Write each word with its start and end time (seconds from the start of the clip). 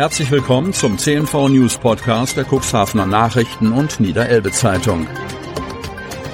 Herzlich 0.00 0.30
willkommen 0.30 0.72
zum 0.72 0.96
CNV 0.96 1.50
News 1.50 1.76
Podcast 1.76 2.34
der 2.34 2.46
Cuxhavener 2.46 3.04
Nachrichten 3.04 3.70
und 3.70 4.00
Niederelbe 4.00 4.50
Zeitung. 4.50 5.06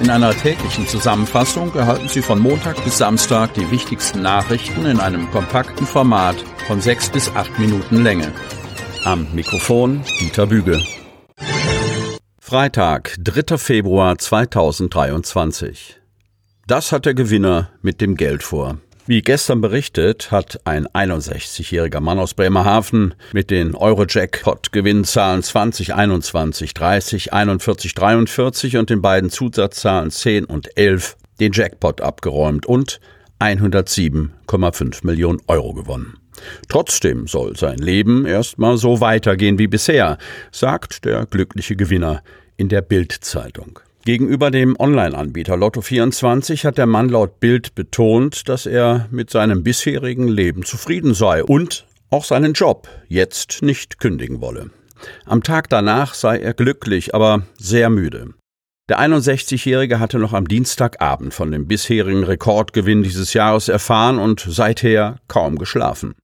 In 0.00 0.08
einer 0.08 0.30
täglichen 0.30 0.86
Zusammenfassung 0.86 1.74
erhalten 1.74 2.08
Sie 2.08 2.22
von 2.22 2.38
Montag 2.38 2.84
bis 2.84 2.98
Samstag 2.98 3.54
die 3.54 3.68
wichtigsten 3.72 4.22
Nachrichten 4.22 4.86
in 4.86 5.00
einem 5.00 5.28
kompakten 5.32 5.84
Format 5.84 6.36
von 6.68 6.80
sechs 6.80 7.10
bis 7.10 7.28
acht 7.34 7.58
Minuten 7.58 8.04
Länge. 8.04 8.30
Am 9.02 9.26
Mikrofon 9.34 10.04
Dieter 10.20 10.46
Büge. 10.46 10.80
Freitag, 12.38 13.16
3. 13.18 13.58
Februar 13.58 14.16
2023. 14.16 16.00
Das 16.68 16.92
hat 16.92 17.04
der 17.04 17.14
Gewinner 17.14 17.72
mit 17.82 18.00
dem 18.00 18.16
Geld 18.16 18.44
vor. 18.44 18.78
Wie 19.08 19.22
gestern 19.22 19.60
berichtet, 19.60 20.32
hat 20.32 20.58
ein 20.64 20.88
61-jähriger 20.88 22.00
Mann 22.00 22.18
aus 22.18 22.34
Bremerhaven 22.34 23.14
mit 23.32 23.52
den 23.52 23.76
Euro-Jackpot-Gewinnzahlen 23.76 25.44
2021 25.44 26.74
30, 26.74 27.32
41, 27.32 27.94
43 27.94 28.76
und 28.78 28.90
den 28.90 29.02
beiden 29.02 29.30
Zusatzzahlen 29.30 30.10
10 30.10 30.46
und 30.46 30.76
11 30.76 31.16
den 31.38 31.52
Jackpot 31.52 32.00
abgeräumt 32.00 32.66
und 32.66 32.98
107,5 33.38 35.06
Millionen 35.06 35.40
Euro 35.46 35.72
gewonnen. 35.72 36.18
Trotzdem 36.68 37.28
soll 37.28 37.56
sein 37.56 37.78
Leben 37.78 38.26
erstmal 38.26 38.76
so 38.76 39.00
weitergehen 39.00 39.60
wie 39.60 39.68
bisher, 39.68 40.18
sagt 40.50 41.04
der 41.04 41.26
glückliche 41.26 41.76
Gewinner 41.76 42.24
in 42.56 42.68
der 42.68 42.82
Bild-Zeitung. 42.82 43.78
Gegenüber 44.06 44.52
dem 44.52 44.76
Online-Anbieter 44.78 45.54
Lotto24 45.54 46.64
hat 46.64 46.78
der 46.78 46.86
Mann 46.86 47.08
laut 47.08 47.40
Bild 47.40 47.74
betont, 47.74 48.48
dass 48.48 48.64
er 48.64 49.08
mit 49.10 49.30
seinem 49.30 49.64
bisherigen 49.64 50.28
Leben 50.28 50.62
zufrieden 50.62 51.12
sei 51.12 51.42
und 51.42 51.86
auch 52.08 52.22
seinen 52.22 52.52
Job 52.52 52.88
jetzt 53.08 53.62
nicht 53.62 53.98
kündigen 53.98 54.40
wolle. 54.40 54.70
Am 55.24 55.42
Tag 55.42 55.68
danach 55.70 56.14
sei 56.14 56.38
er 56.38 56.54
glücklich, 56.54 57.16
aber 57.16 57.42
sehr 57.58 57.90
müde. 57.90 58.34
Der 58.88 59.00
61-Jährige 59.00 59.98
hatte 59.98 60.20
noch 60.20 60.34
am 60.34 60.46
Dienstagabend 60.46 61.34
von 61.34 61.50
dem 61.50 61.66
bisherigen 61.66 62.22
Rekordgewinn 62.22 63.02
dieses 63.02 63.32
Jahres 63.32 63.68
erfahren 63.68 64.20
und 64.20 64.46
seither 64.48 65.16
kaum 65.26 65.58
geschlafen. 65.58 66.14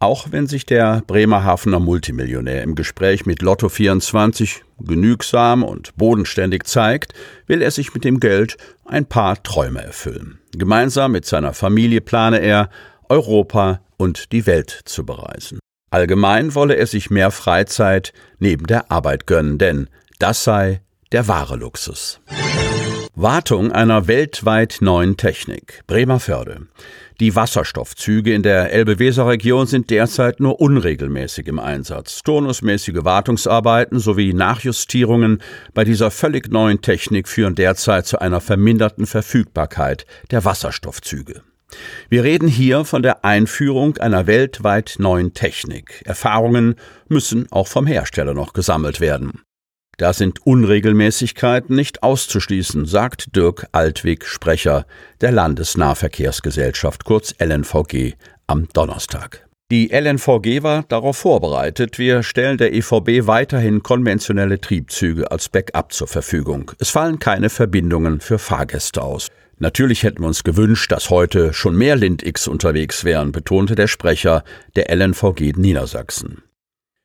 Auch 0.00 0.28
wenn 0.30 0.46
sich 0.46 0.64
der 0.64 1.02
Bremerhavener 1.08 1.80
Multimillionär 1.80 2.62
im 2.62 2.76
Gespräch 2.76 3.26
mit 3.26 3.42
Lotto 3.42 3.68
24 3.68 4.62
genügsam 4.78 5.64
und 5.64 5.96
bodenständig 5.96 6.64
zeigt, 6.64 7.14
will 7.48 7.62
er 7.62 7.72
sich 7.72 7.92
mit 7.94 8.04
dem 8.04 8.20
Geld 8.20 8.58
ein 8.84 9.06
paar 9.06 9.42
Träume 9.42 9.82
erfüllen. 9.82 10.38
Gemeinsam 10.52 11.12
mit 11.12 11.26
seiner 11.26 11.52
Familie 11.52 12.00
plane 12.00 12.38
er, 12.38 12.70
Europa 13.08 13.80
und 13.96 14.30
die 14.30 14.46
Welt 14.46 14.82
zu 14.84 15.04
bereisen. 15.04 15.58
Allgemein 15.90 16.54
wolle 16.54 16.76
er 16.76 16.86
sich 16.86 17.10
mehr 17.10 17.32
Freizeit 17.32 18.12
neben 18.38 18.66
der 18.66 18.92
Arbeit 18.92 19.26
gönnen, 19.26 19.58
denn 19.58 19.88
das 20.20 20.44
sei 20.44 20.80
der 21.10 21.26
wahre 21.26 21.56
Luxus. 21.56 22.20
Wartung 23.14 23.72
einer 23.72 24.06
weltweit 24.06 24.78
neuen 24.80 25.16
Technik. 25.16 25.82
Bremerförde. 25.88 26.68
Die 27.18 27.34
Wasserstoffzüge 27.34 28.32
in 28.32 28.44
der 28.44 28.72
Elbe-Weser-Region 28.72 29.66
sind 29.66 29.90
derzeit 29.90 30.38
nur 30.38 30.60
unregelmäßig 30.60 31.48
im 31.48 31.58
Einsatz. 31.58 32.22
Turnusmäßige 32.22 33.02
Wartungsarbeiten 33.02 33.98
sowie 33.98 34.34
Nachjustierungen 34.34 35.42
bei 35.74 35.82
dieser 35.82 36.12
völlig 36.12 36.52
neuen 36.52 36.80
Technik 36.80 37.26
führen 37.26 37.56
derzeit 37.56 38.06
zu 38.06 38.20
einer 38.20 38.40
verminderten 38.40 39.06
Verfügbarkeit 39.06 40.06
der 40.30 40.44
Wasserstoffzüge. 40.44 41.42
Wir 42.08 42.22
reden 42.22 42.48
hier 42.48 42.84
von 42.84 43.02
der 43.02 43.24
Einführung 43.24 43.96
einer 43.98 44.28
weltweit 44.28 44.94
neuen 44.98 45.34
Technik. 45.34 46.02
Erfahrungen 46.04 46.76
müssen 47.08 47.50
auch 47.50 47.66
vom 47.66 47.86
Hersteller 47.86 48.34
noch 48.34 48.52
gesammelt 48.52 49.00
werden. 49.00 49.42
Da 49.98 50.12
sind 50.12 50.46
Unregelmäßigkeiten 50.46 51.74
nicht 51.74 52.04
auszuschließen, 52.04 52.86
sagt 52.86 53.34
Dirk 53.34 53.66
Altwig, 53.72 54.24
Sprecher 54.26 54.86
der 55.20 55.32
Landesnahverkehrsgesellschaft, 55.32 57.04
kurz 57.04 57.34
LNVG, 57.40 58.14
am 58.46 58.68
Donnerstag. 58.72 59.44
Die 59.72 59.90
LNVG 59.90 60.62
war 60.62 60.84
darauf 60.88 61.18
vorbereitet. 61.18 61.98
Wir 61.98 62.22
stellen 62.22 62.58
der 62.58 62.72
EVB 62.72 63.26
weiterhin 63.26 63.82
konventionelle 63.82 64.60
Triebzüge 64.60 65.30
als 65.32 65.48
Backup 65.48 65.92
zur 65.92 66.06
Verfügung. 66.06 66.70
Es 66.78 66.90
fallen 66.90 67.18
keine 67.18 67.50
Verbindungen 67.50 68.20
für 68.20 68.38
Fahrgäste 68.38 69.02
aus. 69.02 69.26
Natürlich 69.58 70.04
hätten 70.04 70.22
wir 70.22 70.28
uns 70.28 70.44
gewünscht, 70.44 70.92
dass 70.92 71.10
heute 71.10 71.52
schon 71.52 71.76
mehr 71.76 71.96
Lind-X 71.96 72.46
unterwegs 72.46 73.04
wären, 73.04 73.32
betonte 73.32 73.74
der 73.74 73.88
Sprecher 73.88 74.44
der 74.76 74.94
LNVG 74.94 75.54
Niedersachsen. 75.56 76.44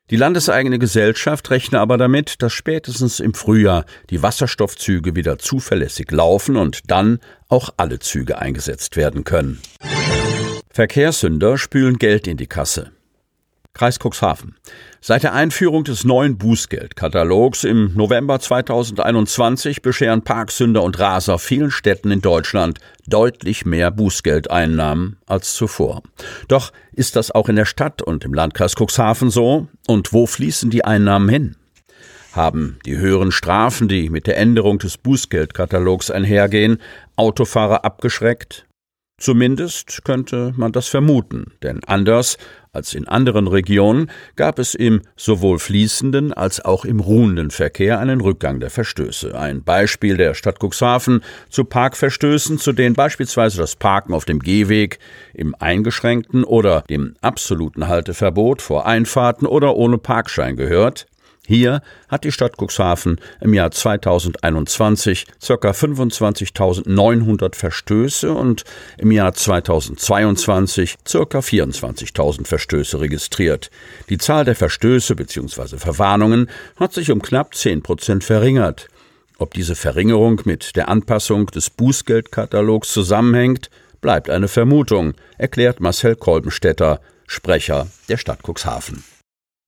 Die 0.09 0.17
landeseigene 0.17 0.79
Gesellschaft 0.79 1.49
rechne 1.49 1.79
aber 1.79 1.97
damit, 1.97 2.41
dass 2.41 2.51
spätestens 2.51 3.19
im 3.19 3.33
Frühjahr 3.33 3.85
die 4.09 4.21
Wasserstoffzüge 4.21 5.15
wieder 5.15 5.39
zuverlässig 5.39 6.11
laufen 6.11 6.57
und 6.57 6.91
dann 6.91 7.19
auch 7.47 7.69
alle 7.77 7.99
Züge 7.99 8.37
eingesetzt 8.39 8.97
werden 8.97 9.23
können. 9.23 9.61
Verkehrssünder 10.69 11.57
spülen 11.57 11.97
Geld 11.97 12.27
in 12.27 12.37
die 12.37 12.47
Kasse. 12.47 12.91
Kreis 13.73 13.97
Cuxhaven. 13.97 14.55
Seit 15.01 15.23
der 15.23 15.33
Einführung 15.33 15.83
des 15.83 16.03
neuen 16.03 16.37
Bußgeldkatalogs 16.37 17.63
im 17.63 17.91
November 17.95 18.39
2021 18.39 19.81
bescheren 19.81 20.21
Parksünder 20.21 20.83
und 20.83 20.99
Raser 20.99 21.39
vielen 21.39 21.71
Städten 21.71 22.11
in 22.11 22.21
Deutschland 22.21 22.77
deutlich 23.07 23.65
mehr 23.65 23.89
Bußgeldeinnahmen 23.89 25.17
als 25.25 25.55
zuvor. 25.55 26.03
Doch 26.47 26.71
ist 26.91 27.15
das 27.15 27.31
auch 27.31 27.49
in 27.49 27.55
der 27.55 27.65
Stadt 27.65 28.03
und 28.03 28.23
im 28.23 28.35
Landkreis 28.35 28.75
Cuxhaven 28.75 29.31
so? 29.31 29.67
Und 29.87 30.13
wo 30.13 30.27
fließen 30.27 30.69
die 30.69 30.85
Einnahmen 30.85 31.27
hin? 31.27 31.55
Haben 32.33 32.77
die 32.85 32.97
höheren 32.97 33.31
Strafen, 33.31 33.87
die 33.87 34.09
mit 34.09 34.27
der 34.27 34.37
Änderung 34.37 34.77
des 34.77 34.97
Bußgeldkatalogs 34.97 36.11
einhergehen, 36.11 36.77
Autofahrer 37.15 37.85
abgeschreckt? 37.85 38.67
Zumindest 39.19 40.03
könnte 40.03 40.53
man 40.57 40.71
das 40.71 40.87
vermuten, 40.87 41.53
denn 41.61 41.83
anders 41.85 42.37
als 42.71 42.95
in 42.95 43.07
anderen 43.07 43.47
Regionen 43.47 44.09
gab 44.35 44.57
es 44.57 44.73
im 44.73 45.01
sowohl 45.15 45.59
fließenden 45.59 46.33
als 46.33 46.65
auch 46.65 46.83
im 46.83 46.99
ruhenden 46.99 47.51
Verkehr 47.51 47.99
einen 47.99 48.21
Rückgang 48.21 48.59
der 48.59 48.71
Verstöße. 48.71 49.37
Ein 49.37 49.63
Beispiel 49.63 50.17
der 50.17 50.33
Stadt 50.33 50.57
Cuxhaven 50.59 51.21
zu 51.49 51.63
Parkverstößen, 51.63 52.57
zu 52.57 52.73
denen 52.73 52.95
beispielsweise 52.95 53.59
das 53.59 53.75
Parken 53.75 54.13
auf 54.13 54.25
dem 54.25 54.39
Gehweg 54.39 54.97
im 55.35 55.53
eingeschränkten 55.59 56.43
oder 56.43 56.81
dem 56.89 57.13
absoluten 57.21 57.87
Halteverbot 57.87 58.63
vor 58.63 58.87
Einfahrten 58.87 59.45
oder 59.45 59.75
ohne 59.75 59.99
Parkschein 59.99 60.55
gehört, 60.55 61.05
hier 61.45 61.81
hat 62.07 62.23
die 62.23 62.31
Stadt 62.31 62.53
Cuxhaven 62.57 63.19
im 63.41 63.53
Jahr 63.53 63.71
2021 63.71 65.25
ca. 65.45 65.71
25.900 65.71 67.55
Verstöße 67.55 68.33
und 68.33 68.63
im 68.97 69.11
Jahr 69.11 69.33
2022 69.33 70.95
ca. 71.03 71.39
24.000 71.39 72.47
Verstöße 72.47 73.01
registriert. 73.01 73.71
Die 74.09 74.17
Zahl 74.17 74.45
der 74.45 74.55
Verstöße 74.55 75.15
bzw. 75.15 75.77
Verwarnungen 75.77 76.49
hat 76.77 76.93
sich 76.93 77.11
um 77.11 77.21
knapp 77.21 77.55
10 77.55 77.83
Prozent 77.83 78.23
verringert. 78.23 78.87
Ob 79.37 79.53
diese 79.53 79.75
Verringerung 79.75 80.41
mit 80.45 80.77
der 80.77 80.87
Anpassung 80.87 81.47
des 81.47 81.69
Bußgeldkatalogs 81.69 82.93
zusammenhängt, 82.93 83.69
bleibt 83.99 84.29
eine 84.29 84.47
Vermutung, 84.47 85.13
erklärt 85.37 85.81
Marcel 85.81 86.15
Kolbenstädter, 86.15 87.01
Sprecher 87.27 87.87
der 88.07 88.17
Stadt 88.17 88.39
Cuxhaven. 88.43 89.03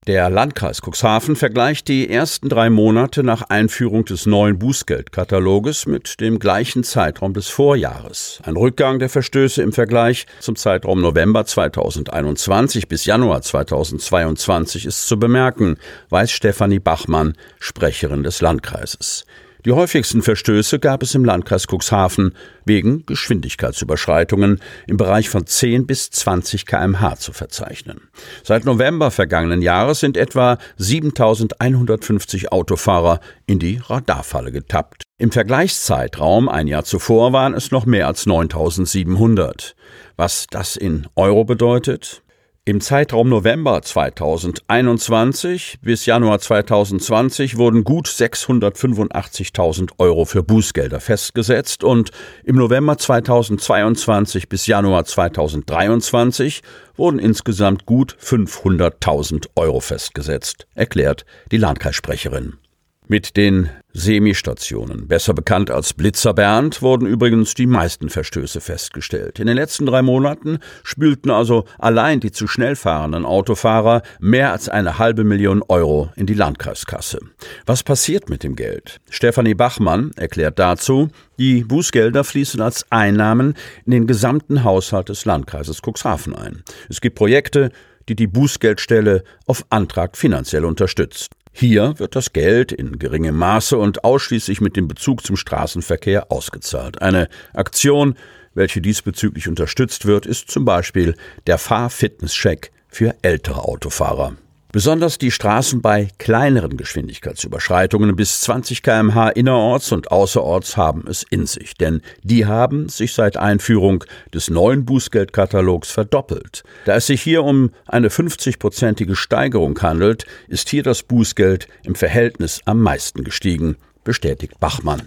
Der 0.08 0.30
Landkreis 0.30 0.82
Cuxhaven 0.84 1.36
vergleicht 1.36 1.88
die 1.88 2.08
ersten 2.08 2.48
drei 2.48 2.70
Monate 2.70 3.24
nach 3.24 3.42
Einführung 3.50 4.06
des 4.06 4.28
neuen 4.28 4.60
Bußgeldkataloges 4.60 5.88
mit 5.88 6.22
dem 6.22 6.38
gleichen 6.38 6.84
Zeitraum 6.84 7.34
des 7.34 7.48
Vorjahres. 7.48 8.40
Ein 8.44 8.56
Rückgang 8.56 9.00
der 9.00 9.10
Verstöße 9.10 9.64
im 9.64 9.74
Vergleich 9.74 10.28
zum 10.40 10.56
Zeitraum 10.58 11.02
November 11.02 11.44
2021 11.44 12.88
bis 12.88 13.06
Januar 13.06 13.42
2022 13.42 14.86
ist 14.86 15.08
zu 15.08 15.18
bemerken, 15.18 15.78
weiß 16.12 16.30
Stefanie 16.30 16.78
Bachmann, 16.78 17.34
Sprecherin 17.60 18.22
des 18.22 18.42
Landkreises. 18.42 19.26
Die 19.66 19.72
häufigsten 19.72 20.22
Verstöße 20.22 20.78
gab 20.78 21.02
es 21.02 21.16
im 21.16 21.26
Landkreis 21.26 21.66
Cuxhaven 21.66 22.36
wegen 22.66 23.04
Geschwindigkeitsüberschreitungen 23.08 24.62
im 24.86 24.98
Bereich 24.98 25.28
von 25.28 25.48
10 25.48 25.88
bis 25.88 26.12
20 26.12 26.68
kmh 26.68 27.16
zu 27.16 27.34
verzeichnen. 27.34 28.02
Seit 28.44 28.66
November 28.66 29.10
vergangenen 29.10 29.64
Jahres 29.64 30.02
sind 30.02 30.18
etwa 30.18 30.60
7150 30.78 32.52
Autofahrer 32.52 33.20
in 33.48 33.58
die 33.58 33.82
Radarfalle 33.84 34.52
getappt. 34.52 35.02
Im 35.18 35.32
Vergleichszeitraum 35.32 36.48
ein 36.48 36.68
Jahr 36.68 36.84
zuvor 36.84 37.34
waren 37.34 37.56
es 37.56 37.72
noch 37.72 37.88
mehr 37.88 38.06
als 38.06 38.28
9700. 38.28 39.76
Was 40.16 40.46
das 40.52 40.76
in 40.76 41.08
Euro 41.16 41.44
bedeutet? 41.44 42.22
Im 42.68 42.82
Zeitraum 42.82 43.30
November 43.30 43.84
2021 43.84 45.78
bis 45.84 46.08
Januar 46.08 46.40
2020 46.40 47.58
wurden 47.58 47.84
gut 47.84 48.08
685.000 48.08 49.92
Euro 50.00 50.26
für 50.26 50.42
Bußgelder 50.42 51.00
festgesetzt 51.00 51.84
und 51.84 52.10
im 52.44 52.56
November 52.56 52.98
2022 52.98 54.50
bis 54.50 54.66
Januar 54.66 55.06
2023 55.06 56.64
wurden 56.96 57.20
insgesamt 57.20 57.86
gut 57.86 58.18
500.000 58.20 59.46
Euro 59.56 59.80
festgesetzt, 59.80 60.66
erklärt 60.74 61.28
die 61.52 61.58
Landkreissprecherin. 61.58 62.58
Mit 63.08 63.38
den 63.38 63.70
Semistationen, 63.94 65.08
besser 65.08 65.36
bekannt 65.36 65.70
als 65.70 65.94
Blitzer 65.94 66.34
Bernd, 66.34 66.82
wurden 66.82 67.06
übrigens 67.06 67.54
die 67.54 67.68
meisten 67.68 68.10
Verstöße 68.10 68.62
festgestellt. 68.62 69.38
In 69.38 69.46
den 69.46 69.58
letzten 69.58 69.86
drei 69.86 70.02
Monaten 70.02 70.58
spülten 70.84 71.30
also 71.30 71.66
allein 71.78 72.20
die 72.20 72.32
zu 72.32 72.48
schnell 72.48 72.76
fahrenden 72.76 73.24
Autofahrer 73.24 74.02
mehr 74.20 74.52
als 74.52 74.70
eine 74.70 74.98
halbe 74.98 75.24
Million 75.24 75.62
Euro 75.68 76.10
in 76.16 76.26
die 76.26 76.34
Landkreiskasse. 76.34 77.20
Was 77.68 77.84
passiert 77.84 78.28
mit 78.28 78.42
dem 78.42 78.56
Geld? 78.56 79.00
Stefanie 79.12 79.54
Bachmann 79.54 80.10
erklärt 80.16 80.58
dazu, 80.58 81.10
die 81.38 81.64
Bußgelder 81.64 82.24
fließen 82.24 82.60
als 82.60 82.92
Einnahmen 82.92 83.54
in 83.86 83.92
den 83.92 84.08
gesamten 84.08 84.64
Haushalt 84.64 85.10
des 85.10 85.26
Landkreises 85.26 85.82
Cuxhaven 85.86 86.36
ein. 86.36 86.64
Es 86.90 87.02
gibt 87.02 87.16
Projekte, 87.16 87.70
die 88.10 88.16
die 88.16 88.28
Bußgeldstelle 88.28 89.24
auf 89.46 89.64
Antrag 89.70 90.18
finanziell 90.18 90.66
unterstützt. 90.66 91.30
Hier 91.58 92.00
wird 92.00 92.18
das 92.18 92.34
Geld 92.34 92.74
in 92.74 93.00
geringem 93.00 93.38
Maße 93.38 93.78
und 93.78 94.04
ausschließlich 94.04 94.60
mit 94.60 94.76
dem 94.76 94.90
Bezug 94.90 95.26
zum 95.26 95.38
Straßenverkehr 95.38 96.30
ausgezahlt. 96.30 97.02
Eine 97.02 97.30
Aktion, 97.54 98.16
welche 98.54 98.82
diesbezüglich 98.82 99.48
unterstützt 99.48 100.06
wird, 100.06 100.26
ist 100.26 100.52
zum 100.52 100.66
Beispiel 100.66 101.16
der 101.48 101.58
Fahr-Fitness-Check 101.58 102.74
für 102.90 103.16
ältere 103.22 103.64
Autofahrer. 103.64 104.36
Besonders 104.76 105.18
die 105.18 105.32
Straßen 105.32 105.82
bei 105.82 106.10
kleineren 106.18 106.76
Geschwindigkeitsüberschreitungen 106.76 108.14
bis 108.18 108.42
20 108.42 108.84
kmh 108.84 109.30
innerorts 109.30 109.94
und 109.94 110.12
außerorts 110.12 110.76
haben 110.76 111.06
es 111.08 111.24
in 111.24 111.46
sich, 111.46 111.76
denn 111.76 112.02
die 112.24 112.46
haben 112.46 112.90
sich 112.90 113.14
seit 113.14 113.38
Einführung 113.38 114.04
des 114.34 114.50
neuen 114.50 114.84
Bußgeldkatalogs 114.84 115.92
verdoppelt. 115.92 116.66
Da 116.84 116.96
es 116.98 117.08
sich 117.08 117.22
hier 117.22 117.46
um 117.46 117.72
eine 117.88 118.10
50-prozentige 118.10 119.16
Steigerung 119.16 119.82
handelt, 119.82 120.26
ist 120.50 120.68
hier 120.68 120.84
das 120.84 121.04
Bußgeld 121.04 121.70
im 121.84 121.96
Verhältnis 121.96 122.60
am 122.66 122.82
meisten 122.82 123.24
gestiegen, 123.24 123.78
bestätigt 124.04 124.60
Bachmann. 124.60 125.04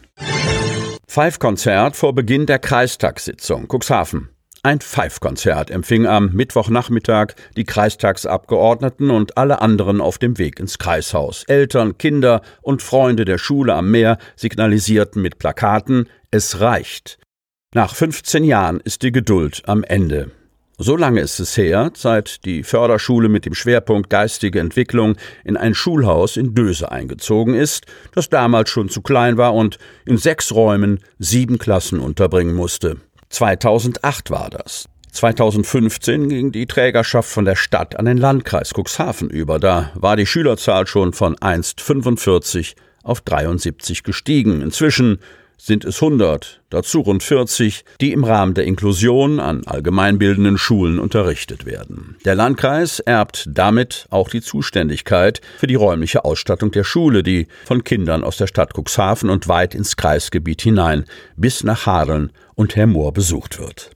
Five-Konzert 1.06 1.94
vor 1.94 2.14
Beginn 2.14 2.46
der 2.46 2.58
Kreistagssitzung 2.58 3.68
Cuxhaven. 3.68 4.30
Ein 4.64 4.80
Pfeifkonzert 4.80 5.70
empfing 5.70 6.06
am 6.06 6.32
Mittwochnachmittag 6.32 7.34
die 7.56 7.64
Kreistagsabgeordneten 7.64 9.10
und 9.10 9.38
alle 9.38 9.62
anderen 9.62 10.00
auf 10.00 10.18
dem 10.18 10.36
Weg 10.36 10.58
ins 10.58 10.78
Kreishaus. 10.78 11.44
Eltern, 11.44 11.96
Kinder 11.96 12.42
und 12.60 12.82
Freunde 12.82 13.24
der 13.24 13.38
Schule 13.38 13.74
am 13.74 13.92
Meer 13.92 14.18
signalisierten 14.34 15.22
mit 15.22 15.38
Plakaten 15.38 16.08
Es 16.32 16.60
reicht. 16.60 17.18
Nach 17.72 17.94
15 17.94 18.42
Jahren 18.42 18.80
ist 18.80 19.02
die 19.02 19.12
Geduld 19.12 19.62
am 19.66 19.84
Ende. 19.84 20.32
So 20.76 20.96
lange 20.96 21.20
ist 21.20 21.38
es 21.38 21.56
her, 21.56 21.92
seit 21.94 22.44
die 22.44 22.62
Förderschule 22.62 23.28
mit 23.28 23.44
dem 23.46 23.54
Schwerpunkt 23.54 24.10
geistige 24.10 24.60
Entwicklung 24.60 25.16
in 25.44 25.56
ein 25.56 25.74
Schulhaus 25.74 26.36
in 26.36 26.54
Döse 26.54 26.90
eingezogen 26.90 27.54
ist, 27.54 27.86
das 28.12 28.28
damals 28.28 28.70
schon 28.70 28.88
zu 28.88 29.02
klein 29.02 29.36
war 29.36 29.54
und 29.54 29.78
in 30.04 30.18
sechs 30.18 30.52
Räumen 30.52 31.00
sieben 31.18 31.58
Klassen 31.58 32.00
unterbringen 32.00 32.54
musste. 32.54 32.96
2008 33.30 34.30
war 34.30 34.50
das. 34.50 34.88
2015 35.12 36.28
ging 36.28 36.52
die 36.52 36.66
Trägerschaft 36.66 37.28
von 37.28 37.44
der 37.44 37.56
Stadt 37.56 37.98
an 37.98 38.04
den 38.04 38.18
Landkreis 38.18 38.72
Cuxhaven 38.74 39.30
über. 39.30 39.58
Da 39.58 39.90
war 39.94 40.16
die 40.16 40.26
Schülerzahl 40.26 40.86
schon 40.86 41.12
von 41.12 41.36
einst 41.40 41.80
45 41.80 42.76
auf 43.02 43.20
73 43.22 44.02
gestiegen. 44.02 44.60
Inzwischen 44.60 45.18
sind 45.58 45.84
es 45.84 46.00
100, 46.00 46.62
dazu 46.70 47.00
rund 47.00 47.22
40, 47.22 47.84
die 48.00 48.12
im 48.12 48.24
Rahmen 48.24 48.54
der 48.54 48.64
Inklusion 48.64 49.40
an 49.40 49.66
allgemeinbildenden 49.66 50.56
Schulen 50.56 50.98
unterrichtet 50.98 51.66
werden. 51.66 52.16
Der 52.24 52.36
Landkreis 52.36 53.00
erbt 53.00 53.48
damit 53.52 54.06
auch 54.10 54.30
die 54.30 54.40
Zuständigkeit 54.40 55.40
für 55.58 55.66
die 55.66 55.74
räumliche 55.74 56.24
Ausstattung 56.24 56.70
der 56.70 56.84
Schule, 56.84 57.22
die 57.22 57.48
von 57.64 57.82
Kindern 57.84 58.22
aus 58.22 58.36
der 58.36 58.46
Stadt 58.46 58.72
Cuxhaven 58.74 59.28
und 59.28 59.48
weit 59.48 59.74
ins 59.74 59.96
Kreisgebiet 59.96 60.62
hinein 60.62 61.04
bis 61.36 61.64
nach 61.64 61.86
Hadeln 61.86 62.30
und 62.54 62.76
Hermoor 62.76 63.12
besucht 63.12 63.58
wird. 63.58 63.90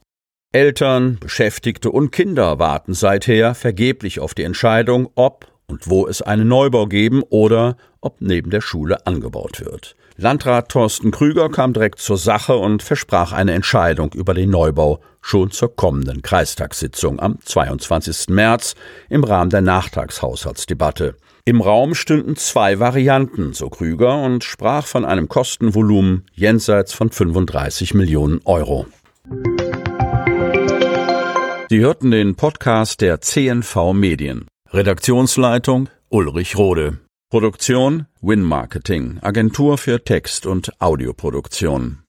Eltern, 0.54 1.16
Beschäftigte 1.18 1.90
und 1.90 2.10
Kinder 2.10 2.58
warten 2.58 2.92
seither 2.92 3.54
vergeblich 3.54 4.20
auf 4.20 4.34
die 4.34 4.42
Entscheidung, 4.42 5.08
ob 5.14 5.51
und 5.72 5.88
wo 5.88 6.06
es 6.06 6.20
einen 6.20 6.48
Neubau 6.48 6.86
geben 6.86 7.22
oder 7.30 7.76
ob 8.02 8.20
neben 8.20 8.50
der 8.50 8.60
Schule 8.60 9.06
angebaut 9.06 9.64
wird. 9.64 9.96
Landrat 10.18 10.68
Thorsten 10.68 11.10
Krüger 11.10 11.48
kam 11.48 11.72
direkt 11.72 11.98
zur 11.98 12.18
Sache 12.18 12.56
und 12.56 12.82
versprach 12.82 13.32
eine 13.32 13.54
Entscheidung 13.54 14.12
über 14.12 14.34
den 14.34 14.50
Neubau 14.50 15.00
schon 15.22 15.50
zur 15.50 15.74
kommenden 15.74 16.20
Kreistagssitzung 16.20 17.18
am 17.20 17.38
22. 17.42 18.28
März 18.28 18.74
im 19.08 19.24
Rahmen 19.24 19.48
der 19.48 19.62
Nachtragshaushaltsdebatte. 19.62 21.16
Im 21.46 21.62
Raum 21.62 21.94
stünden 21.94 22.36
zwei 22.36 22.78
Varianten, 22.78 23.54
so 23.54 23.70
Krüger, 23.70 24.22
und 24.22 24.44
sprach 24.44 24.86
von 24.86 25.06
einem 25.06 25.28
Kostenvolumen 25.28 26.26
jenseits 26.34 26.92
von 26.92 27.10
35 27.10 27.94
Millionen 27.94 28.40
Euro. 28.44 28.86
Sie 31.70 31.80
hörten 31.80 32.10
den 32.10 32.34
Podcast 32.34 33.00
der 33.00 33.22
CNV 33.22 33.94
Medien. 33.94 34.46
Redaktionsleitung 34.74 35.90
Ulrich 36.08 36.56
Rode. 36.56 36.98
Produktion 37.30 38.06
Win 38.22 38.42
Marketing, 38.42 39.18
Agentur 39.20 39.76
für 39.76 40.02
Text- 40.02 40.46
und 40.46 40.80
Audioproduktion. 40.80 41.98